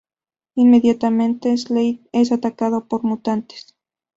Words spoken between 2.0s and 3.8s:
es atacado por mutantes.